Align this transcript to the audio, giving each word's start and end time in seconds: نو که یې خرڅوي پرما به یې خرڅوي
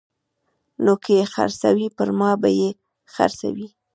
نو 0.83 0.93
که 1.03 1.11
یې 1.17 1.23
خرڅوي 1.33 1.87
پرما 1.97 2.31
به 2.41 2.49
یې 2.61 2.69
خرڅوي 3.13 3.67